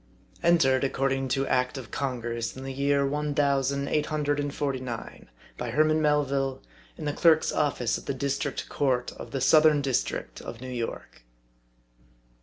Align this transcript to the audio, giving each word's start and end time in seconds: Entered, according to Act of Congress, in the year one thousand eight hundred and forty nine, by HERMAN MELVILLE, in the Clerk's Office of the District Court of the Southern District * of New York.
Entered, 0.41 0.83
according 0.83 1.27
to 1.27 1.45
Act 1.45 1.77
of 1.77 1.91
Congress, 1.91 2.57
in 2.57 2.63
the 2.63 2.73
year 2.73 3.05
one 3.05 3.35
thousand 3.35 3.87
eight 3.87 4.07
hundred 4.07 4.39
and 4.39 4.51
forty 4.51 4.79
nine, 4.79 5.29
by 5.59 5.69
HERMAN 5.69 6.01
MELVILLE, 6.01 6.59
in 6.97 7.05
the 7.05 7.13
Clerk's 7.13 7.51
Office 7.51 7.99
of 7.99 8.05
the 8.05 8.13
District 8.15 8.67
Court 8.67 9.11
of 9.17 9.29
the 9.29 9.39
Southern 9.39 9.79
District 9.79 10.41
* 10.41 10.41
of 10.41 10.59
New 10.59 10.71
York. 10.71 11.21